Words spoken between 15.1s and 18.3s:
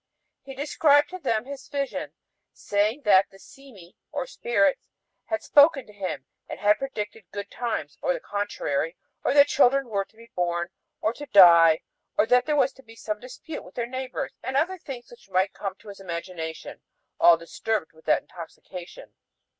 which might come to his imagination, all disturbed with that